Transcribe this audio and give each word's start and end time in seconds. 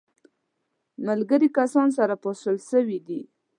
ملګري 1.07 1.47
کسان 1.57 1.87
سره 1.97 2.15
پاشل 2.23 2.55
سوي 2.71 2.97
دي. 3.07 3.21